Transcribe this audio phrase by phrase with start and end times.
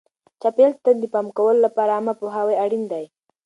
[0.41, 3.05] چاپیریال ته د پام کولو لپاره عامه پوهاوی اړین دی.